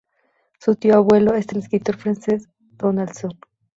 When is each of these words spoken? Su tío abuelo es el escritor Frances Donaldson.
Su 0.57 0.75
tío 0.75 0.95
abuelo 0.95 1.35
es 1.35 1.47
el 1.49 1.59
escritor 1.59 1.95
Frances 1.95 2.49
Donaldson. 2.71 3.33